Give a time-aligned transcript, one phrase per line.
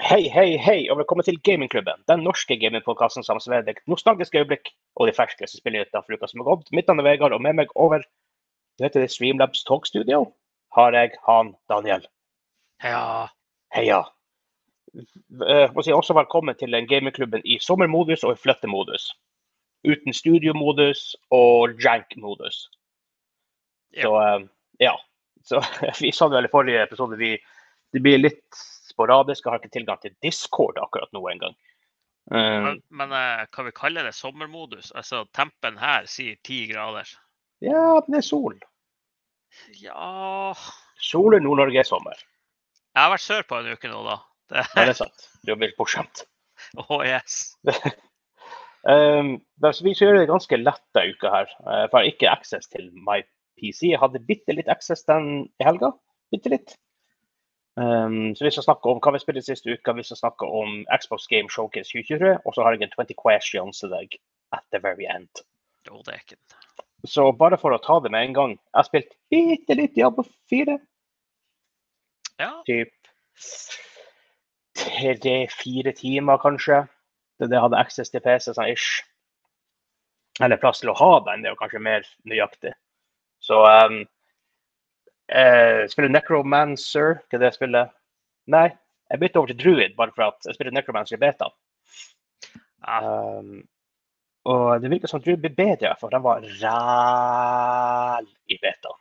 [0.00, 1.98] Hei, hei, hei, og velkommen til Gamingklubben.
[2.08, 6.40] Den norske gamingpodkasten som med deg nostalgiske øyeblikk og de ferskeste spillnyhetene for uka som
[6.40, 6.70] har gått.
[6.72, 8.06] Mitt navn er Vegard, og med meg over
[8.78, 10.22] du heter det Streamlabs Talkstudio
[10.72, 12.06] har jeg han Daniel.
[12.80, 13.28] Heia.
[13.76, 14.00] Heia.
[14.94, 19.10] Jeg må si også velkommen til den gamingklubben i sommermodus og i flyttemodus.
[19.84, 22.70] Uten studiomodus og jank-modus.
[23.92, 24.08] Ja.
[24.08, 24.50] Så eh,
[24.88, 24.96] ja.
[25.44, 25.60] Så
[26.00, 27.36] vi sa vel i forrige episode, vi,
[27.92, 28.64] det blir litt
[29.00, 29.44] sporadisk.
[29.44, 31.56] Jeg har ikke tilgang til Discord akkurat nå engang.
[32.30, 34.92] Uh, Men, men uh, kan vi kalle det sommermodus?
[34.92, 37.08] Altså, tempen her sier ti grader.
[37.64, 38.58] ja, men det er sol.
[39.80, 40.52] Ja
[41.00, 42.14] Sol i Nord-Norge er sommer.
[42.94, 44.20] Jeg har vært sørpå en uke nå, da.
[44.50, 45.26] Det, Ja, det er sant.
[45.42, 46.26] Du har blitt bortskjemt.
[46.76, 47.56] oh, yes.
[48.80, 51.50] Um, vi skal gjøre det ganske lett denne uka her.
[51.60, 53.18] For jeg har ikke access til my
[53.60, 53.90] PC.
[53.90, 55.90] Jeg hadde bitte litt access den i helga.
[56.32, 56.72] Bitte litt.
[57.78, 60.82] Um, så vi skal snakke om hva vi spilte siste uke, Vi skal snakke om
[60.90, 62.38] Xbox Game Showcase 2023.
[62.44, 64.18] Og så har jeg en 20 questions til deg
[64.52, 65.44] at the very end.
[65.86, 66.40] Jo, det er ikke
[67.08, 68.50] Så bare for å ta det med en gang.
[68.58, 70.78] Jeg har spilt bitte litt Diablo 4.
[72.40, 72.52] Ja.
[72.66, 72.92] Typ
[74.80, 76.84] tre-fire timer, kanskje.
[77.40, 79.00] Det det jeg hadde access til PC, sånn ish.
[80.40, 82.72] Eller plass til å ha den, det er jo kanskje mer nøyaktig.
[83.44, 84.02] Så um,
[85.30, 87.90] eh, Spiller Necromancer, hva er det jeg spiller?
[88.50, 88.68] Nei,
[89.10, 91.50] jeg bytte over til Druid bare for at jeg spiller Necromancer i beta.
[92.80, 93.60] Um,
[94.48, 98.94] og det virker som Druid blir bedre, for den var ræl i beta.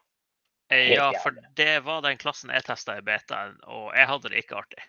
[0.69, 4.43] Helt ja, for det var den klassen jeg testa i beta, og jeg hadde det
[4.43, 4.83] ikke artig.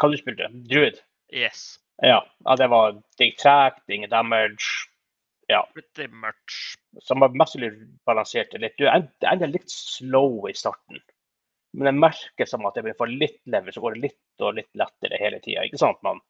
[0.00, 1.02] Hva du spilte Druid?
[1.34, 1.76] Yes.
[2.04, 4.88] Ja, ja det var det gikk tregt, ingen damage.
[5.46, 5.68] Ja.
[5.74, 6.76] Pretty much.
[7.02, 7.56] Som var mest
[8.06, 8.74] balansert litt.
[8.78, 11.00] Du er en- det er enda litt slow i starten.
[11.72, 14.54] Men jeg merker som at jeg vil få litt level, så går det litt og
[14.54, 15.64] litt lettere hele tida.
[15.64, 16.20] Ikke sant at man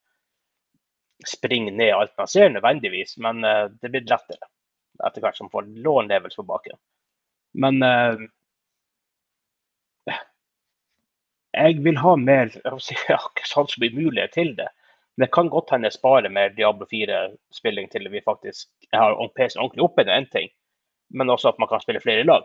[1.27, 4.50] springer ned alt man ser nødvendigvis, men uh, det blir lettere
[5.06, 6.77] etter hvert som man får lån level på baken.
[7.55, 8.17] Men uh,
[11.57, 14.69] jeg vil ha mer Jeg si, jeg har ikke sånn så mye mulighet til det.
[15.16, 19.56] Men det kan godt hende jeg sparer mer Diablo 4-spilling til vi faktisk har PC
[19.56, 20.50] ordentlig oppe, det er én ting.
[21.10, 22.44] Men også at man kan spille flere lag.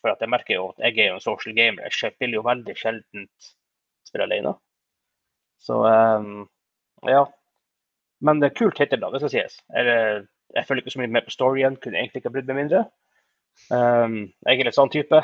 [0.00, 1.86] For jeg merker jo at jeg er jo en social gamer.
[1.86, 3.50] Jeg spiller jo veldig sjeldent
[4.08, 4.54] spille alene.
[5.60, 6.48] Så um,
[7.06, 7.24] ja.
[8.20, 9.60] Men det er kult hittil, da, det skal sies.
[9.76, 10.24] Jeg,
[10.56, 11.76] jeg følger ikke så mye med på storyen.
[11.76, 12.84] Kunne egentlig ikke brydd meg mindre.
[13.70, 15.22] Um, jeg er litt sånn type.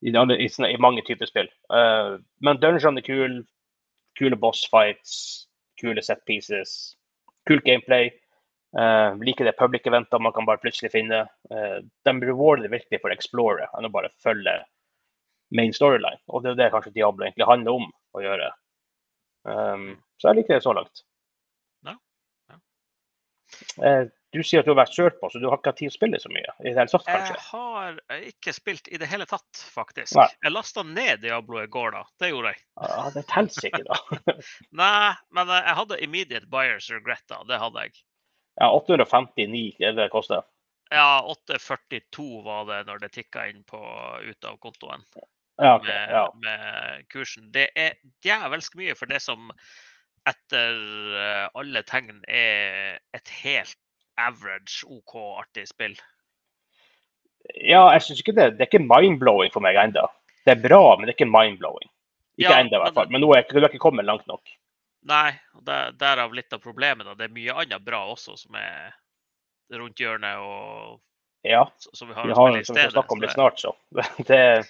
[0.00, 1.50] I, i, i mange typer spill.
[1.68, 3.40] Uh, men dungeon er kul.
[4.18, 5.49] Kule boss fights.
[5.80, 6.96] Kule set pieces.
[7.48, 8.10] Kult gameplay.
[8.70, 11.24] Uh, liker det public-eventer man kan bare plutselig finne.
[11.50, 14.60] Uh, de rewarder virkelig for å explore enn å bare følge
[15.56, 16.20] main storyline.
[16.30, 18.52] Og det er det kanskje Diablo egentlig handler om å gjøre.
[19.48, 21.02] Um, så jeg liker det så langt.
[21.88, 21.96] Ja,
[22.52, 22.58] ja.
[23.88, 25.94] Eh, du sier at du har vært sørpå, så du har ikke hatt tid å
[25.94, 26.52] spille så mye?
[26.62, 27.34] I det hele tatt, kanskje?
[27.34, 30.14] Jeg har ikke spilt i det hele tatt, faktisk.
[30.18, 30.28] Nei.
[30.44, 32.04] Jeg lasta ned Diablo i går, da.
[32.22, 32.62] Det gjorde jeg.
[32.78, 34.36] Ja, det teller ikke, da.
[34.82, 37.42] Nei, men eh, jeg hadde immediate buyers regret, da.
[37.48, 37.98] Det hadde jeg.
[38.60, 40.46] Ja, 859 er det det koster.
[40.90, 43.78] Ja, 8,42 var det når det tikka inn på
[44.26, 45.04] ut av kontoen
[45.60, 45.86] Ja, ok.
[45.86, 46.24] Ja.
[46.42, 47.50] med kursen.
[47.54, 47.94] Det er
[48.26, 49.52] djevelsk mye for det som
[50.28, 50.80] etter
[51.18, 53.78] eh, alle tegn er et helt
[54.28, 55.96] average OK artig spill.
[57.56, 60.06] ja, jeg syns ikke det Det er ikke mind-blowing for meg ennå.
[60.44, 61.88] Det er bra, men det er ikke mind-blowing.
[62.40, 63.10] Ikke Ja, ennå, i hvert fall.
[63.12, 64.42] Men nå er du ikke kommet langt nok.
[65.08, 67.06] Nei, og der, derav litt av problemet.
[67.08, 67.14] da.
[67.16, 68.92] Det er mye annet bra også som er
[69.72, 71.00] rundt hjørnet og
[71.44, 71.64] Ja.
[71.80, 73.74] som vi har Vi har som vi skal snakke om litt snart, så.
[74.28, 74.68] Det,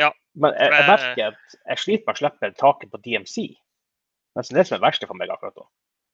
[0.00, 3.34] Ja, men jeg, jeg merker at jeg sliter med å slippe taket på DMC.
[4.32, 5.66] Det er det som er verste for meg akkurat nå.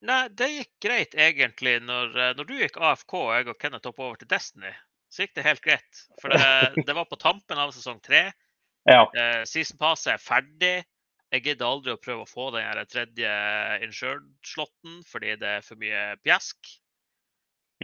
[0.05, 3.89] Nei, det gikk greit egentlig når, eh, når du gikk AFK og jeg og Kenneth
[3.89, 4.73] hoppa over til Destiny.
[5.09, 6.03] Så gikk det helt greit.
[6.21, 8.27] For det, det var på tampen av sesong tre.
[8.87, 9.01] Ja.
[9.19, 10.75] Eh, season passet er ferdig.
[11.35, 13.31] Jeg gidder aldri å prøve å få den her tredje
[13.83, 16.69] insured-slåtten fordi det er for mye pjask.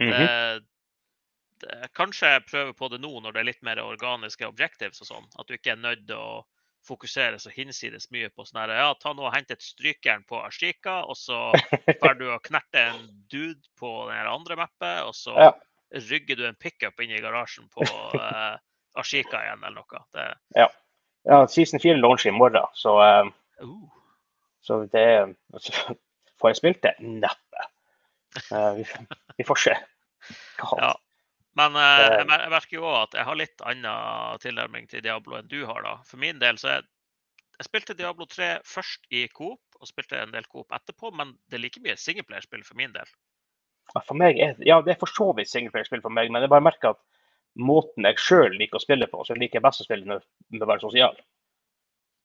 [0.00, 0.22] Mm -hmm.
[0.22, 5.04] det, det, kanskje jeg prøver på det nå når det er litt mer organiske objectives
[5.04, 5.28] og sånn.
[5.36, 6.46] At du ikke er nødt til å
[6.84, 10.40] fokusere så hinsides mye på sånn her Ja, ta nå og hent et strykjern på
[10.44, 11.38] Ashika, og så
[12.00, 15.52] drar du og knerte en dude på den andre mappet, og så Ja.
[16.10, 18.56] rygger du en pickup inn i garasjen på uh,
[18.98, 20.04] Ashika igjen, eller noe.
[20.14, 20.26] Det,
[20.58, 20.68] ja,
[21.48, 23.30] season 4 launcher i morgen, så, uh,
[23.62, 23.88] uh,
[24.60, 25.06] så det
[25.52, 25.94] altså,
[26.42, 26.90] Får jeg spilt det?
[27.00, 27.66] Neppe.
[28.50, 28.84] Uh, vi,
[29.38, 29.74] vi får se.
[30.58, 30.90] Ja.
[31.58, 35.38] Men eh, jeg, mer merker jo òg at jeg har litt annen tilnærming til Diablo
[35.38, 35.84] enn du har.
[35.86, 35.94] da.
[36.08, 36.90] For min del så er
[37.54, 41.58] Jeg spilte Diablo 3 først i Coop, og spilte en del Coop etterpå, men det
[41.58, 43.06] er like mye singleplayerspill for min del.
[43.94, 46.64] For meg er, ja, det er for så vidt singleplayerspill for meg, men jeg bare
[46.66, 47.02] merker at
[47.54, 50.66] måten jeg sjøl liker å spille på, så liker jeg best å spille med, jeg
[50.66, 51.14] være sosial.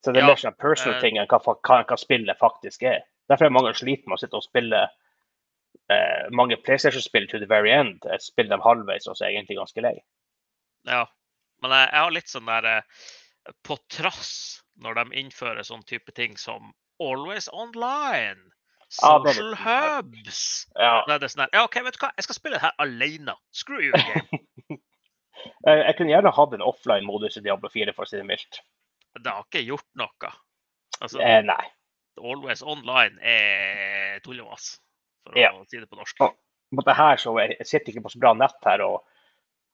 [0.01, 2.87] Så det er Ja, mer sånn personal eh, ting enn hva, hva, hva spillet faktisk
[2.87, 3.03] er.
[3.29, 4.85] Derfor er mange sliter med å sitte og spille
[5.91, 8.05] eh, mange PlayStation-spill to the very end.
[8.05, 9.95] Jeg spiller dem halvveis, og så er egentlig ganske lei.
[10.87, 11.05] Ja.
[11.63, 13.07] Men jeg, jeg har litt sånn der eh,
[13.67, 16.71] På trass når de innfører sånn type ting som
[17.03, 18.39] Always Online,
[18.89, 21.03] Social ah, Hubs Ja.
[21.07, 22.75] Da er det sånn her Ja, OK, vet du hva, jeg skal spille det her
[22.81, 23.35] alene.
[23.55, 24.79] Screw you game.
[25.63, 28.61] Jeg, jeg kunne gjerne hatt en offline-modus i Diablo 4, for å si det mildt.
[29.19, 30.31] Det har ikke gjort noe.
[30.99, 31.63] Altså, Eh, nei.
[32.19, 34.73] Always Online er tullevass,
[35.25, 35.51] for Ja.
[35.53, 36.21] å si det på norsk.
[36.27, 36.35] Og,
[36.75, 38.99] På det her så jeg, sitter ikke på så bra nett her, og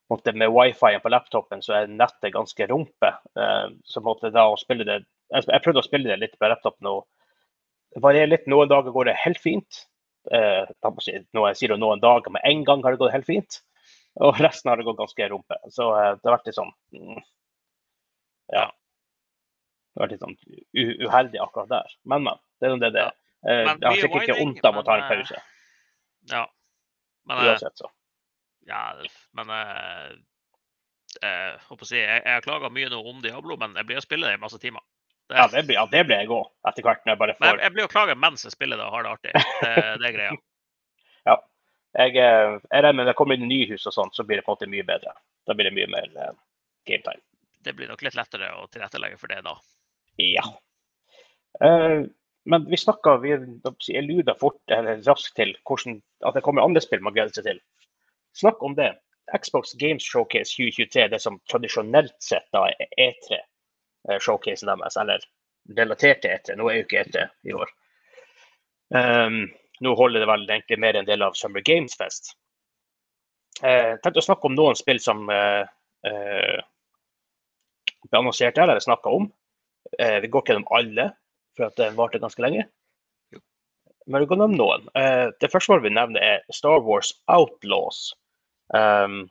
[0.07, 3.09] på måte, med wifi på laptopen så er nettet ganske rumpe.
[3.35, 5.01] Eh, så måte da å spille det
[5.33, 7.07] Jeg, prøvde å spille det litt på laptopen, og
[7.95, 8.45] det varierer litt.
[8.47, 9.85] Noen dager går det helt fint.
[10.31, 10.65] Eh,
[11.33, 13.61] når jeg sier det noen dager, men en gang har det gått helt fint.
[14.21, 15.57] Og resten har det gått ganske rumpe.
[15.73, 17.21] Så eh, det har vært litt sånn mm,
[18.53, 18.69] Ja.
[19.95, 20.37] Det har vært litt sånn
[21.09, 21.91] uheldig akkurat der.
[22.05, 22.39] Men, men.
[22.59, 23.13] Det er nå det det er.
[23.45, 25.41] Eh, Men jeg har sikkert ikke vondt av å ta en eh, pause.
[26.31, 26.43] Ja.
[27.29, 27.89] Men, eh, Uansett, så.
[28.69, 28.81] ja,
[29.37, 30.15] men eh,
[31.21, 34.01] eh, håper å si, jeg, jeg har klaga mye nå om Diablo, men jeg blir
[34.01, 34.81] å spille det i masse timer.
[35.29, 37.01] Det, Ja, det blir, ja, det blir jeg òg, etter hvert.
[37.05, 39.05] når jeg bare men jeg, jeg blir å klage mens jeg spiller det og har
[39.07, 39.31] det artig.
[39.61, 39.71] Det,
[40.01, 40.35] det er greia.
[41.29, 41.37] ja.
[41.95, 44.37] Jeg, eh, jeg regner med når jeg kommer inn i nyhus og sånt, så blir
[44.41, 45.15] det på en måte mye bedre.
[45.47, 46.35] Da blir det mye mer eh,
[46.89, 47.21] game time.
[47.65, 49.55] Det blir nok litt lettere å tilrettelegge for det da.
[50.21, 50.43] Ja.
[51.65, 52.03] Eh,
[52.45, 57.01] men vi snakka jeg luda fort eller raskt til hvordan, at det kommer andre spill
[57.05, 57.61] man gleder seg til.
[58.37, 58.91] Snakk om det.
[59.33, 65.25] Xbox Games Showcase 2023, det som tradisjonelt sett da er E3-showcasen deres, eller
[65.79, 66.57] relatert til E3.
[66.59, 67.71] Nå er jo ikke E3 i år.
[68.93, 69.39] Um,
[69.81, 72.35] nå holder det vel egentlig mer en del av Summer Games Fest.
[73.63, 75.65] Eh, Jeg tenkte å snakke om noen spill som uh,
[76.05, 76.59] uh,
[78.05, 79.29] ble annonsert der, eller snakka om.
[79.99, 81.09] Eh, vi går ikke gjennom alle,
[81.55, 82.65] for at det varte ganske lenge.
[83.33, 83.41] Jo.
[84.07, 84.89] Men du kan nevne noen.
[84.97, 88.11] Eh, det første vi nevner, er Star Wars Outlaws
[88.73, 89.25] um,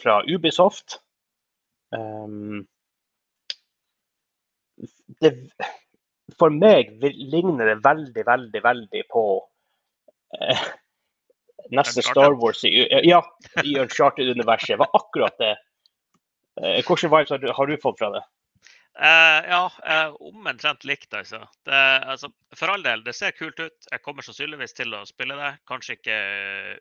[0.00, 1.00] fra Ubisoft.
[1.94, 2.64] Um,
[5.22, 5.34] det,
[6.38, 9.24] for meg ligner det veldig, veldig, veldig på
[10.40, 10.64] eh,
[11.70, 12.10] neste Uncharted.
[12.10, 12.72] Star Wars i,
[13.06, 13.20] ja,
[13.62, 14.78] i Uncharted-universet.
[14.78, 15.54] var akkurat det.
[16.62, 18.24] Eh, Hvilke vibes har du, har du fått fra det?
[18.94, 21.40] Eh, ja, eh, omtrent likt, altså.
[21.66, 22.28] Det, altså.
[22.54, 23.88] For all del, det ser kult ut.
[23.90, 25.48] Jeg kommer sannsynligvis til å spille det.
[25.66, 26.18] Kanskje ikke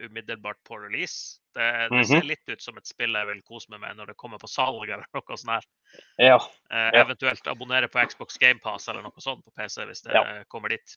[0.06, 1.40] umiddelbart på release.
[1.56, 2.06] Det, det Mhm.
[2.06, 4.48] ser litt ut som et spill jeg vil kose meg med når det kommer på
[4.50, 5.50] salg eller noe sånt.
[5.50, 5.66] her.
[6.20, 6.38] Ja.
[6.70, 10.44] Eh, Eventuelt abonnere på Xbox GamePass eller noe sånt på PC hvis det Ja.
[10.50, 10.96] kommer dit.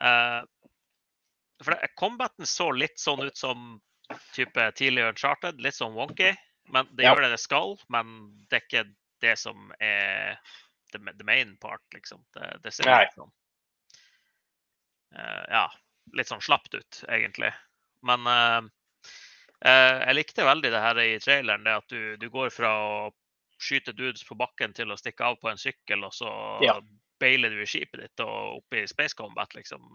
[0.00, 0.42] Eh,
[1.62, 3.80] for det, Combaten så litt sånn ut som
[4.32, 6.34] type tidligere Uncharted, litt sånn wonky.
[6.72, 7.14] Men det Ja.
[7.14, 10.36] gjør det det skal, men det er ikke det som er
[10.92, 12.24] the, the main part, liksom.
[12.34, 13.04] Det, det ser Nei.
[13.04, 13.32] litt sånn
[15.16, 15.66] uh, Ja,
[16.18, 17.52] litt sånn slapt ut, egentlig.
[18.06, 18.60] Men uh,
[19.64, 22.98] uh, jeg likte veldig det her i traileren, det at du, du går fra å
[23.62, 26.30] skyte dudes på bakken til å stikke av på en sykkel, og så
[26.66, 26.76] Ja.
[27.22, 29.92] beiler du i skipet ditt og opp i Space Combat, liksom.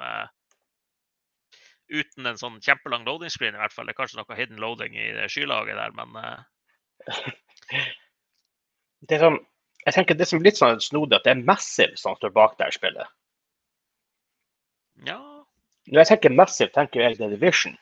[1.88, 3.88] uten en sånn kjempelang loading screen, i hvert fall.
[3.88, 6.16] Det er kanskje noe hidden loading i det skylaget der, men
[9.06, 9.40] Det er sånn,
[9.86, 12.58] jeg tenker det som er litt sånn snodig, at det er Massive som står bak
[12.58, 13.18] det her spillet.
[15.06, 15.20] ja.
[15.88, 17.78] Når jeg tenker Massive, tenker jeg The Division.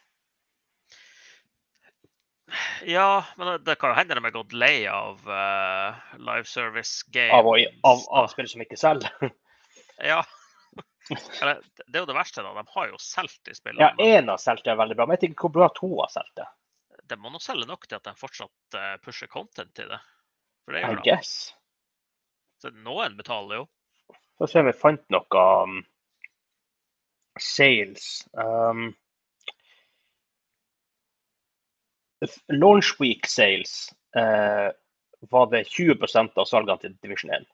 [2.86, 7.34] Ja, men det, kan jo hende de er gått lei av uh, live service games.
[7.34, 7.50] Av,
[7.90, 9.32] av, av spill som ikke selger.
[10.04, 10.26] Ja.
[11.40, 12.50] Eller, det er jo det verste, da.
[12.52, 13.86] De har jo solgt de spillene.
[13.86, 16.10] Ja, én har solgt det veldig bra, men jeg vet ikke hvor bra to har
[16.12, 16.48] solgt det.
[17.08, 20.02] De må nå selge nok til at de fortsatt eh, pusher content til det.
[20.66, 21.10] For det I gjør de.
[21.10, 21.34] guess.
[22.62, 23.66] Så noen betaler jo.
[24.40, 25.76] Få se om jeg fant noe um,
[27.40, 28.08] sales.
[28.34, 28.90] Um,
[32.50, 34.72] launch week sales uh,
[35.30, 37.48] var det 20% av salgene til Division 1.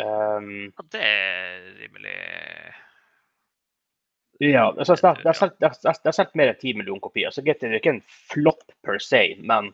[0.00, 2.14] Um, Ja, det er rimelig
[4.42, 8.64] Ja, det har solgt- mer enn 10 millioner kopier, så det er ikke en flopp
[8.82, 9.36] per se.
[9.38, 9.70] Men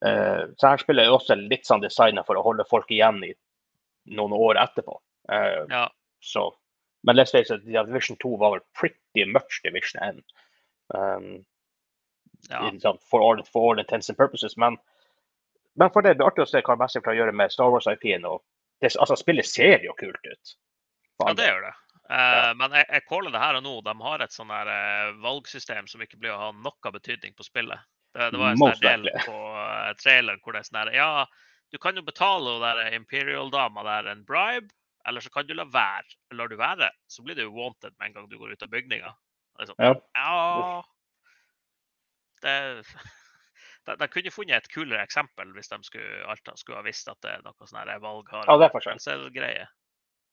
[0.00, 3.32] så her spiller jeg også litt sånn designa for å holde folk igjen i
[4.14, 4.98] noen år etterpå.
[5.32, 5.88] Eh, Ja.
[6.20, 6.54] så,
[7.02, 10.22] men let's face it, Division 2 var vel pretty much Division 1.
[10.94, 11.26] Um,
[12.48, 12.70] ja.
[12.80, 14.56] sånn, for, all, for all intents and purposes.
[14.56, 14.78] Men,
[15.74, 17.70] men for det, det er artig å se hva Massive klarer å gjøre med Star
[17.74, 18.24] Wars-IP-en.
[18.24, 20.56] altså, Spillet ser jo kult ut.
[21.24, 21.74] Ja, det gjør det.
[22.08, 23.74] Uh, Men jeg, jeg caller det her og nå.
[23.84, 27.82] De har et sånn uh, valgsystem som ikke blir å ha noe betydning på spillet.
[28.14, 31.10] Det, det var en sånn del på uh, traileren hvor det er sånn her Ja,
[31.72, 34.72] du kan jo betale hun der Imperial-dama der en bribe,
[35.08, 36.16] eller så kan du la være.
[36.36, 39.12] Lar du være, så blir du wanted med en gang du går ut av bygninga.
[39.66, 39.94] Sånn, ja.
[40.14, 40.82] ja
[42.42, 42.84] det,
[43.86, 47.18] de, de, kunne funnet et kulere eksempel hvis de skulle, Alta skulle ha visst at
[47.24, 49.66] det er noe sånn valg har ja, det greie.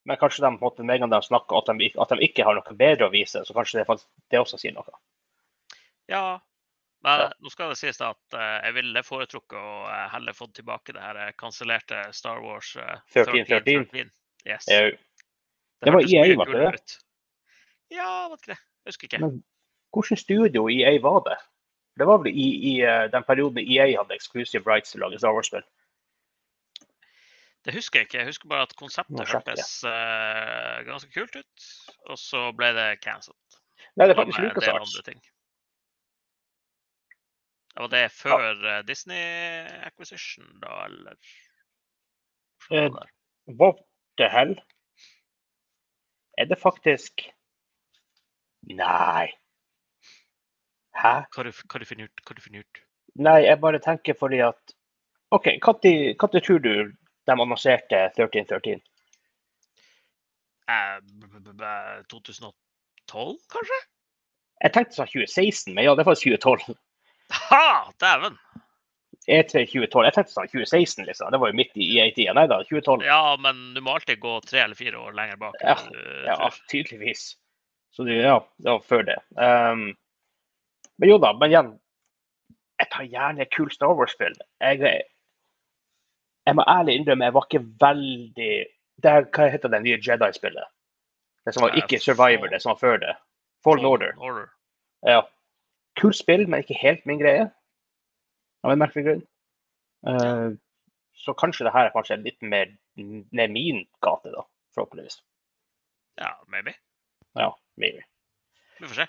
[0.06, 2.78] Men kanskje de, på en gang de snakker at de, at de, ikke har noe
[2.78, 3.98] bedre å vise, så kanskje det,
[4.30, 5.00] det også sier noe.
[6.12, 6.38] Ja,
[7.06, 7.32] men ja.
[7.40, 11.04] nå skal det sies at uh, jeg ville foretrukket å uh, heller fått tilbake det
[11.04, 14.10] her kansellerte Star Wars uh, 1313.
[14.46, 14.66] Yes.
[14.66, 14.80] Det,
[15.86, 16.98] det var EA, var det det?
[17.94, 18.58] Ja, var ikke det?
[18.58, 19.22] Jeg husker ikke.
[19.22, 19.38] Men
[19.94, 21.38] hvilket studio EA var det?
[21.96, 22.74] Det var vel i, i
[23.14, 25.64] den perioden EA hadde exclusive rights til å lage Star Wars-spill?
[27.66, 28.18] Det husker jeg ikke.
[28.20, 31.70] Jeg husker bare at konseptet hørtes uh, ganske kult ut.
[32.10, 33.62] Og så ble det cancelled.
[33.96, 35.32] Nei, det er faktisk LucasArts.
[37.76, 38.78] Var det før ja.
[38.78, 39.24] Eh, Disney
[39.84, 41.18] Acquisition, da, eller?
[42.72, 42.90] Uh,
[43.60, 43.82] what
[44.18, 44.56] the hell?
[46.38, 47.28] Er det faktisk
[48.66, 49.28] Nei.
[50.96, 51.14] Hæ?
[51.30, 52.22] Hva har du funnet ut?
[52.26, 52.80] Hva du funnet ut?
[53.16, 54.74] Nei, jeg bare tenker fordi at
[55.36, 56.74] OK, når tror du
[57.28, 58.82] de annonserte 1313?
[60.66, 60.98] Uh,
[62.10, 63.80] 2012, kanskje?
[64.64, 66.74] Jeg tenkte sånn 2016, men ja, det var 2012.
[67.34, 68.38] Ha, dæven!
[69.26, 70.06] E3 2012.
[70.06, 71.32] Jeg tenkte sånn 2016, liksom.
[71.34, 72.36] Det var jo midt i EA-tida.
[72.38, 73.06] Nei da, 2012.
[73.08, 75.58] Ja, men du må alltid gå tre eller fire år lenger bak.
[75.66, 75.80] Ja,
[76.28, 77.32] ja tydeligvis.
[77.96, 79.18] Så det, ja, det var før det.
[79.40, 79.88] Um,
[81.02, 81.74] men jo da, men igjen.
[82.76, 84.34] Jeg tar gjerne kul Star Wars-spill.
[84.60, 84.80] Jeg,
[86.44, 88.50] jeg må ærlig innrømme, jeg var ikke veldig
[89.04, 90.68] det er, Hva heter det nye Jedi-spillet?
[91.46, 93.14] Det som var ikke Survivor, det som var før det.
[93.64, 94.12] Fallen Order.
[94.20, 94.50] Order.
[95.08, 95.22] Ja.
[96.00, 97.48] Kult spill, men ikke helt min greie.
[98.66, 99.26] Av en merkelig grunn.
[100.06, 100.58] Uh,
[101.16, 104.44] så kanskje det her er kanskje litt mer ned min gate, da.
[104.76, 105.22] Forhåpentligvis.
[106.20, 106.76] Ja, maybe.
[107.40, 108.04] Ja, maybe.
[108.80, 109.08] Vi får se.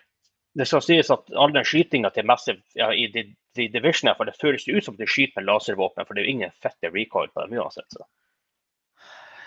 [0.56, 3.26] Det skal sies at all den skytinga til Massive ja, i The
[3.72, 6.54] Division for det føles ut som de skyter med laservåpen, for det er jo ingen
[6.62, 7.88] fette recoil på dem uansett.
[7.92, 8.06] Så.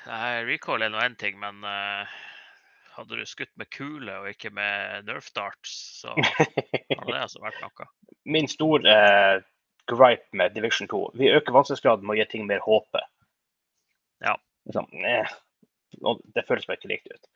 [0.09, 2.19] Nei, recoil er nå én ting, men uh,
[2.95, 7.61] hadde du skutt med kule og ikke med nerf darts, så hadde det altså vært
[7.63, 7.87] noe.
[8.33, 9.45] Min store uh,
[9.89, 13.01] gripe med Division 2 Vi øker vanskelighetsgraden med å gi ting mer håpe.
[14.25, 14.35] Ja.
[14.67, 15.31] Liksom, eh,
[16.35, 17.31] det føles bare ikke likt ut.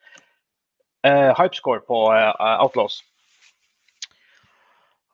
[1.04, 2.32] Uh, hypescore på uh,
[2.62, 3.02] Outlaws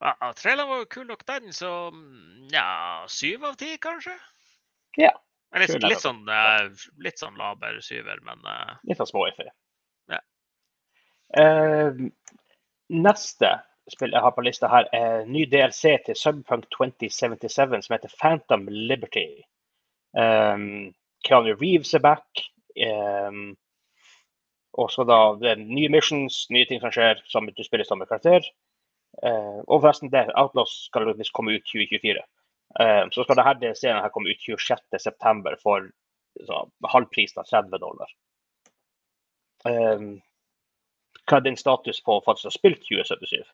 [0.01, 1.71] ja, traileren var jo kul nok, den, så
[2.53, 4.15] ja, syv av ti, kanskje?
[4.97, 5.13] Ja.
[5.61, 6.71] Litt, litt, sånn, uh,
[7.03, 9.51] litt sånn laber syver, men uh, Litt sånn småiffig.
[9.51, 9.57] Ja.
[11.39, 12.09] Uh,
[12.91, 13.51] neste
[13.91, 18.69] spill jeg har på lista her, er ny DLC til Subpunk 2077 som heter Phantom
[18.71, 19.43] Liberty.
[20.15, 20.93] Um,
[21.27, 22.45] Keanu Reeves er back.
[22.79, 23.57] Um,
[24.79, 28.07] og så da det er nye missions, nye ting som skjer, som du spiller samme
[28.07, 28.47] karakter.
[29.25, 32.23] Uh, og forresten, det, Outlaws skal visst komme ut 2024.
[32.79, 35.57] Uh, eh, så skal denne DLC-en komme ut 26.9.
[35.63, 35.89] for
[36.47, 36.61] så,
[36.93, 38.13] halv pris, da, 30 dollar.
[39.67, 40.21] Um,
[41.31, 43.45] hva er din status på faktisk å ha spilt 2077?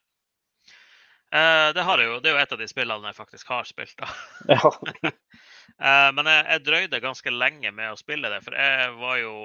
[1.35, 2.18] Uh, det har jeg jo.
[2.23, 3.97] Det er jo et av de spillene jeg faktisk har spilt.
[3.99, 4.09] da.
[4.56, 4.71] Ja.
[4.71, 9.37] uh, men jeg, jeg, drøyde ganske lenge med å spille det, for jeg var jo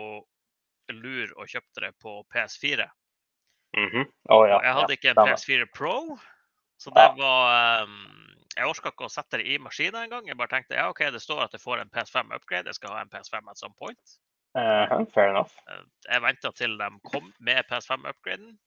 [0.92, 2.88] lur og kjøpte det på PS4.
[3.78, 4.06] Mm -hmm.
[4.30, 4.62] oh, ja.
[4.64, 6.20] Jeg hadde ikke en PS4 Pro,
[6.78, 10.28] så det var um, Jeg orka ikke å sette det i maskinen engang.
[10.28, 12.92] Jeg bare tenkte ja, OK, det står at jeg får en PS5 upgrade, jeg skal
[12.92, 14.20] ha en PS5 at some point.
[14.58, 15.54] Uh fair enough.
[15.72, 18.58] Eh, jeg venta til de kom med PS5-upgraden.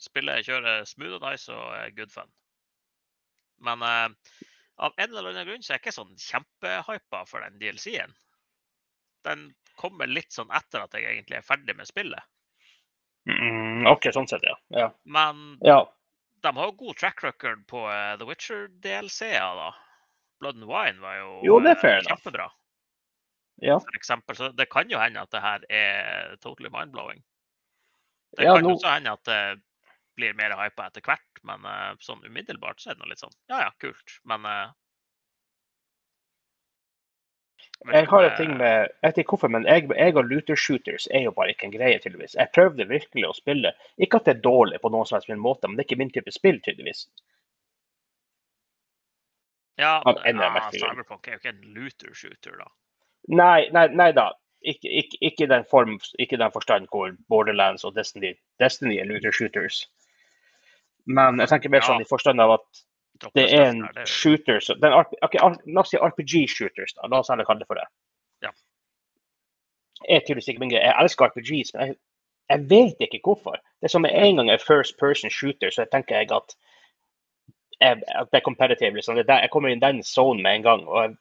[0.00, 2.30] Spillet kjører smooth og nice og good fun.
[3.60, 4.08] Men uh,
[4.80, 8.14] av en eller annen grunn så er jeg ikke sånn kjempehypa for den DLC-en.
[9.28, 12.24] Den kommer litt sånn etter at jeg egentlig er ferdig med spillet.
[13.28, 14.56] Mm, OK, sånn sett, ja.
[14.72, 14.88] ja.
[15.04, 15.82] Men ja.
[16.40, 19.68] de har jo god track record på uh, The Witcher-DLC-er, da.
[20.40, 22.48] Blood and Wine var jo, jo det er fair, kjempebra.
[23.60, 23.78] Ja.
[23.80, 27.22] For eksempel, så det kan jo hende at det her er totally mind-blowing.
[28.36, 28.74] Det ja, kan no...
[28.76, 29.40] også hende at det
[30.16, 33.34] blir mer hypa etter hvert, men uh, sånn umiddelbart så er det noe litt sånn
[33.52, 34.20] ja ja, kult.
[34.28, 34.46] Men
[37.88, 41.08] Jeg har en ting med Jeg vet ikke hvorfor, men jeg, jeg og looter shooters
[41.16, 42.36] er jo bare ikke en greie, tydeligvis.
[42.36, 43.72] Jeg prøvde virkelig å spille.
[43.96, 46.12] Ikke at det er dårlig på noen som helst måte, men det er ikke min
[46.12, 47.06] type spill, tydeligvis.
[49.80, 52.68] Ja, ja Cyberpunk er jo ikke en looter shooter, da.
[53.28, 54.30] Nei, nei, nei da.
[54.60, 59.32] ikke, ikke, ikke, den form, ikke den forstand hvor Borderlands og Destiny, Destiny er looter
[59.32, 59.86] shooters.
[61.06, 62.82] Men jeg tenker mer sånn i forstand av at
[63.36, 67.08] det er en er shooter den, La oss si RPG-shooters, da.
[67.08, 67.86] La oss heller kalle det for det.
[68.44, 68.52] Ja.
[70.08, 70.40] Jeg er.
[70.72, 71.96] Jeg elsker RPGs, men jeg,
[72.50, 73.60] jeg vet ikke hvorfor.
[73.80, 76.56] Det er som med en gang er first person shooter, så tenker jeg at,
[77.80, 78.94] jeg, at det er competitive.
[78.96, 79.18] Liksom.
[79.18, 80.88] Er jeg kommer i den sonen med en gang.
[80.88, 81.16] og jeg,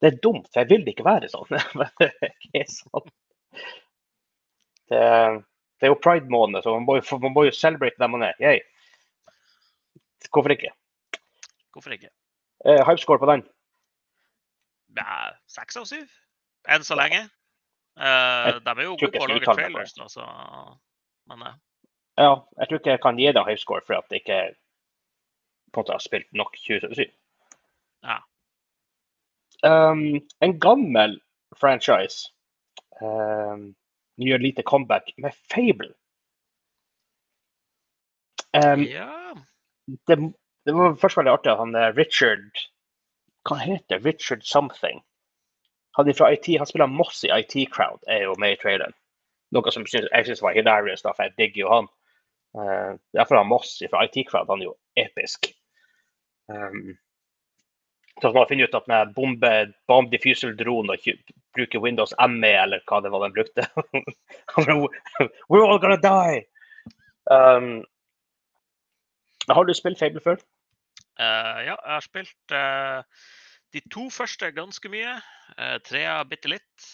[0.00, 1.48] Det er dumt, for jeg vil ikke være sånn.
[1.78, 3.12] Men det er ikke sånn.
[4.86, 5.02] Det,
[5.80, 8.36] det er jo pride-måned, så man må, jo, man må jo celebrate der man er.
[8.42, 8.60] Yay.
[10.32, 10.72] Hvorfor ikke?
[11.72, 12.10] Hvorfor ikke?
[12.64, 13.46] Eh, Hypescore på den?
[14.96, 16.06] Ja, Seks av syv,
[16.72, 17.26] enn så lenge.
[17.96, 20.24] Eh, de er jo gode på å lage trailers, da, så
[21.30, 21.58] Men eh,
[22.20, 24.40] Ja, jeg tror ikke jeg kan gi deg hypescore for at jeg ikke
[25.72, 27.12] på en måte har spilt nok 2077.
[28.06, 28.20] Ja.
[29.64, 31.16] Um, en gammel
[31.56, 32.28] franchise
[33.00, 33.70] um,
[34.20, 35.94] gjør lite comeback med Fable.
[38.56, 39.26] Um, ja
[39.86, 40.16] det,
[40.64, 42.62] det var først veldig artig at han eh, Richard
[43.46, 45.02] Hva heter Richard something?
[45.96, 48.92] Han fra IT, han spiller Moss i IT Crowd, er jo med i traileren.
[49.54, 51.86] Noe som jeg syns var hilarious, da, for jeg digger jo han.
[52.58, 55.48] Uh, derfor han Moss fra IT Crowd, han er jo episk.
[56.52, 56.98] Um,
[58.20, 59.52] så man finner ut at man bombe,
[59.88, 61.08] bomb diffusal drone og
[61.56, 63.66] bruker Windows ME, eller hva det var den brukte
[65.50, 66.46] We're all gonna die!
[67.26, 67.84] Um,
[69.48, 70.40] har du spilt Fable før?
[71.20, 73.28] Uh, ja, jeg har spilt uh,
[73.72, 75.16] de to første ganske mye.
[75.56, 76.88] Uh, trea bitte litt.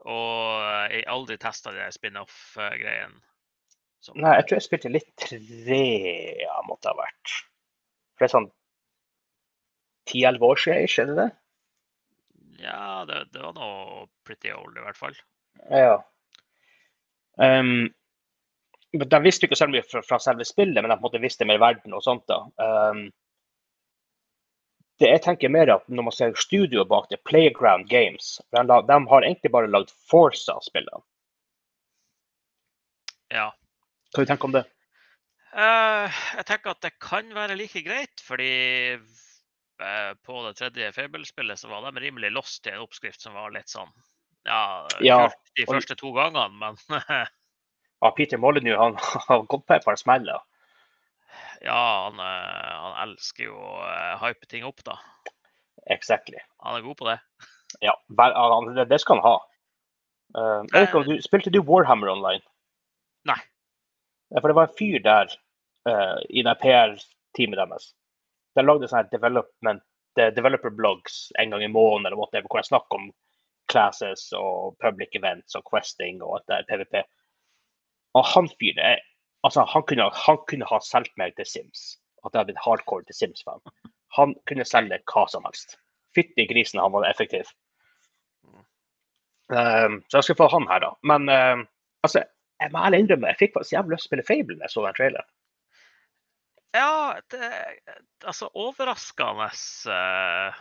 [0.00, 3.20] Og jeg har aldri testa de spin-off-greiene.
[4.16, 7.34] Nei, jeg tror jeg spilte litt trea, måtte ha vært.
[8.16, 8.48] For det er sånn
[10.08, 11.30] ti-elleve år siden, ikke er det det?
[12.60, 15.16] Ja, det, det var noe pretty old, i hvert fall.
[15.70, 15.96] Ja.
[17.40, 17.88] Um,
[18.92, 21.22] men de visste ikke så mye fra, fra selve spillet, men de på en måte
[21.22, 22.26] visste mer verden og sånt.
[22.28, 22.42] da.
[22.60, 23.06] Um,
[25.00, 28.98] det jeg tenker mer at Når man ser studioet bak det, Playground Games, de, de
[29.12, 31.00] har egentlig bare lagd Forza-spillene.
[33.30, 33.48] Ja.
[34.10, 34.66] Hva du tenke om det?
[35.50, 38.50] Uh, jeg tenker at det kan være like greit, fordi
[40.26, 43.70] på det tredje Fable-spillet så var de rimelig lost til en oppskrift som var litt
[43.72, 43.88] sånn
[44.44, 46.76] Ja, Ja, kult de første to gangene, men
[48.00, 48.96] Ja, Peter Molyneux han
[49.28, 50.40] har gått på et par smeller.
[51.68, 54.96] ja, han, eh, han elsker jo å eh, hype ting opp, da.
[55.90, 56.40] Exactly.
[56.64, 57.20] Han er god på det.
[57.80, 59.36] Ja, det, det skal han ha.
[60.34, 62.42] Uh, om du, spilte du Warhammer online?
[63.30, 63.38] Nei.
[64.34, 65.30] For det var en fyr der
[65.86, 67.86] uh, i det PR-teamet deres.
[68.58, 69.84] De lagde sånne development,
[70.18, 73.10] developer blogs en gang i måneden eller whatever, hvor de snakker om
[73.70, 77.02] classes og public events og questing og alt det PVP.
[78.18, 78.98] Og han fyren
[79.46, 81.84] altså, han, kunne, han kunne ha solgt meg til Sims.
[82.24, 83.62] At jeg hadde blitt hardcore til Sims-fan.
[84.18, 85.78] Han kunne selge hva som helst.
[86.16, 87.48] Fytti grisen, han var effektiv.
[89.50, 90.90] Um, så jeg skal få han her, da.
[91.06, 91.62] Men um,
[92.06, 92.24] altså,
[92.60, 94.74] jeg må ærlig innrømme, jeg fikk faktisk jævlig lyst til å spille Fable da jeg
[94.74, 95.30] så den traileren.
[96.76, 97.46] Ja, det
[98.24, 99.48] Altså overraskende
[99.90, 100.60] eh,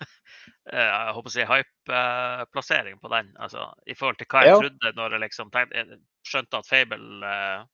[0.72, 3.32] eh, Jeg håper å si hype-plassering på den.
[3.40, 4.60] Altså, I forhold til hva jeg Ja.
[4.62, 7.64] trodde når jeg liksom tenkte, jeg skjønte at Fable uh,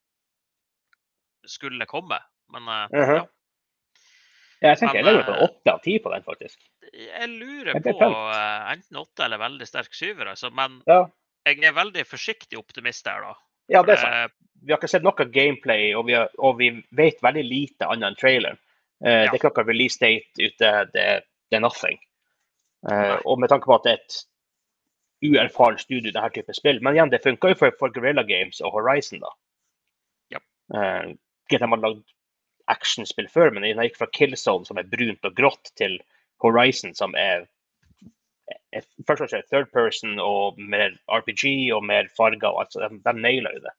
[1.46, 2.20] skulle komme.
[2.54, 3.26] Men uh, uh -huh.
[4.62, 6.62] Ja, jeg tenker jeg Men, legger meg på eh, åtte av ti på den, faktisk.
[6.94, 10.32] jeg lurer Jeg på eh, enten åtte eller veldig sterk syver.
[10.32, 11.02] Altså, men Ja,
[11.46, 13.34] jeg er veldig forsiktig optimist der, da.
[13.68, 14.32] ja det er sant.
[14.66, 18.10] Vi har ikke sett noe gameplay, og vi, har, og vi vet veldig lite annet
[18.12, 18.58] enn traileren.
[19.04, 19.30] Eh, Ja.
[19.30, 21.04] Det er ikke noe release date ute, det,
[21.50, 21.98] det er nothing.
[22.90, 24.16] Eh, og med tanke på at det er et
[25.26, 26.80] uerfaren studio, denne type spill.
[26.82, 29.30] Men igjen, det funka jo for, for Guerrilla Games og Horizon, da.
[30.36, 30.42] Ja.
[30.74, 31.14] Eh,
[31.50, 32.02] de har lagd
[32.72, 36.00] actionspill før, men de gikk fra Killzone, som er brunt og grått, til
[36.42, 37.46] Horizon, som er
[38.74, 42.48] er- Først og fremst third person og mer RPG og mer farger.
[42.50, 43.72] og alt, så De, de nailer jo det.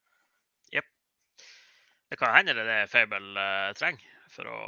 [2.10, 4.60] Det kan hende det er det Fable eh, trenger for å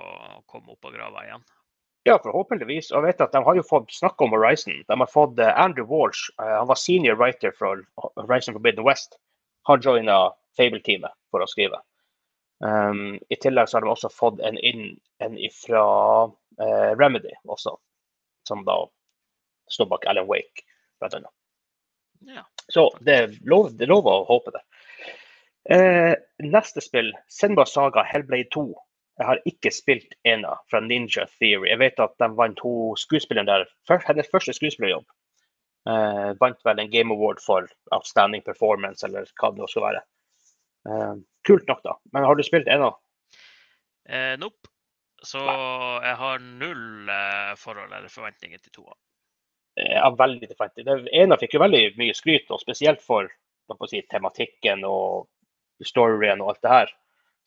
[0.49, 1.45] komme opp av grava igjen.
[2.07, 2.91] Ja, forhåpentligvis.
[2.91, 4.81] Og jeg vet at De har jo fått snakke om Horizon.
[4.87, 7.83] De har fått eh, Andrew Walsh, eh, han var senior writer for
[8.19, 9.19] Horizon Forbidden West.
[9.69, 10.21] Han joina
[10.57, 11.79] Fable-teamet for å skrive.
[12.59, 15.83] Um, I tillegg så har de også fått en inn en fra
[16.99, 17.71] Remedy også,
[18.49, 18.81] som da
[19.71, 20.65] står bak Alan Wake,
[20.99, 21.31] blant annet.
[22.27, 22.43] Ja.
[22.67, 24.63] Så det er lov, det er lov å håpe det.
[25.65, 28.67] Eh, neste spill, Senba Saga Hellblade 2.
[29.19, 31.67] Jeg har ikke spilt ena fra Ninja Theory.
[31.67, 33.65] Jeg vet at de vant to skuespillere der.
[33.87, 35.05] Først, hennes første skuespillerjobb.
[35.89, 40.01] Eh, vant vel en Game Award for outstanding performance, eller hva det nå skal være.
[40.87, 41.13] Eh,
[41.47, 41.97] kult nok, da.
[42.13, 42.93] Men har du spilt ena?
[44.07, 44.71] Eh, nope.
[45.19, 48.95] Så jeg har null eh, forhold eller forventninger til toa.
[49.79, 53.27] Jeg har veldig lite Ena fikk jo veldig mye skryt, og spesielt for
[53.87, 55.27] si, tematikken og
[55.87, 56.95] storyen og alt det her.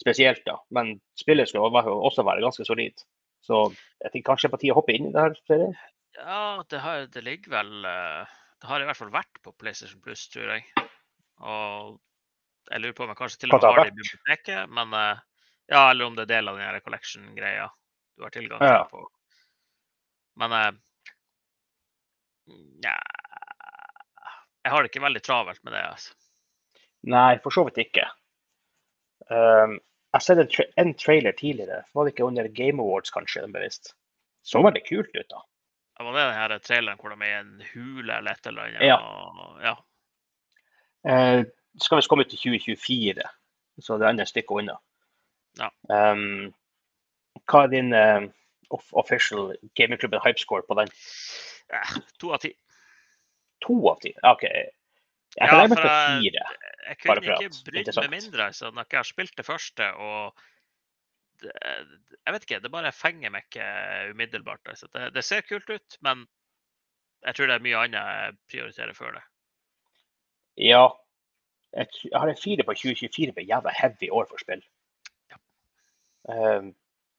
[0.00, 0.56] Spesielt, da.
[0.74, 3.04] Men spillet skal også være ganske solid.
[3.42, 3.64] Så
[4.02, 5.74] jeg tenker kanskje på tide å hoppe inn i det her serien.
[6.16, 10.02] Ja, det, har, det ligger vel eh, Det har i hvert fall vært på PlayStation
[10.04, 10.66] Plus, tror jeg.
[11.42, 11.98] Og
[12.70, 14.74] jeg lurer på om jeg kanskje til og med har det i biblioteket.
[14.78, 15.22] Men eh,
[15.72, 17.68] ja, eller om det er del av den her collection-greia
[18.16, 18.74] du har tilgang til.
[18.76, 18.84] Ja.
[18.90, 19.06] på.
[20.40, 20.72] Men eh,
[22.86, 22.96] ja,
[24.62, 25.84] Jeg har det ikke veldig travelt med det.
[25.94, 26.14] altså.
[27.10, 28.04] Nei, for så vidt ikke.
[29.32, 29.78] Um,
[30.12, 31.82] jeg har sett en, tra en trailer tidligere.
[31.94, 33.40] Var det ikke under Game Awards, kanskje?
[33.46, 33.94] den bevisst?
[34.44, 35.40] Så veldig kult ut, da.
[35.98, 38.62] Det var det den her traileren hvor de er i en hule eller et eller
[38.66, 38.84] annet.
[38.88, 38.96] Ja.
[38.98, 39.74] og- ja.
[41.08, 41.44] Eh,
[41.80, 43.22] skal visst komme ut i 2024,
[43.80, 44.76] så det et stykke unna.
[45.60, 45.68] Ja.
[45.88, 46.52] Um,
[47.48, 48.26] hva er din uh,
[48.70, 50.92] off official gamingklubben hypescore på den?
[51.72, 52.52] Eh, To av ti.
[53.64, 54.12] To av ti?
[54.22, 54.44] OK.
[55.38, 56.42] Jeg kan Ja, jeg- fire.
[56.88, 59.94] Jeg kunne ikke brydd meg mindre altså, når jeg har spilt det første.
[59.94, 60.34] og
[61.40, 61.52] det,
[62.26, 64.60] Jeg vet ikke, det bare fenger meg ikke umiddelbart.
[64.66, 64.86] Altså.
[64.92, 66.26] Det, det ser kult ut, men
[67.24, 69.22] jeg tror det er mye annet jeg prioriterer før det.
[70.56, 70.88] Ja.
[71.72, 74.62] Jeg har en fire på 2024 blir jævla heavy år for spill.
[75.30, 75.36] Ja.
[76.28, 76.74] Um,